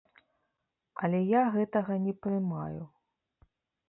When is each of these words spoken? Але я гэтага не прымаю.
Але 1.07 1.19
я 1.39 1.43
гэтага 1.55 1.97
не 2.05 2.13
прымаю. 2.27 2.81